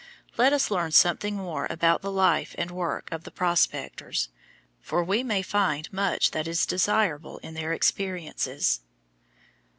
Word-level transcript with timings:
Let 0.35 0.51
us 0.51 0.71
learn 0.71 0.89
something 0.93 1.35
more 1.35 1.67
about 1.69 2.01
the 2.01 2.11
life 2.11 2.55
and 2.57 2.71
work 2.71 3.07
of 3.11 3.23
the 3.23 3.29
prospectors, 3.29 4.29
for 4.81 5.03
we 5.03 5.21
may 5.21 5.43
find 5.43 5.93
much 5.93 6.31
that 6.31 6.47
is 6.47 6.65
desirable 6.65 7.37
in 7.43 7.53
their 7.53 7.71
experiences. 7.71 8.81